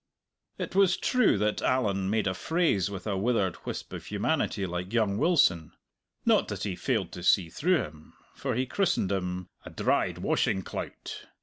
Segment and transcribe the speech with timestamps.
[0.57, 4.91] It was true that Allan made a phrase with a withered wisp of humanity like
[4.93, 5.73] young Wilson.
[6.25, 10.63] Not that he failed to see through him, for he christened him "a dried washing
[10.63, 11.27] clout."